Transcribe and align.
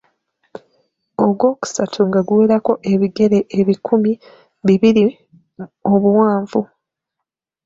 Ogw'okusatu 1.25 1.99
nga 2.07 2.19
guwerako 2.27 2.71
ng'ebigere 2.77 3.39
ebikumi 3.59 4.11
bibiri 4.65 5.05
obuwanvu. 5.93 6.61